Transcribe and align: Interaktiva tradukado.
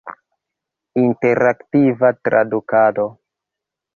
Interaktiva 1.01 2.11
tradukado. 2.29 3.07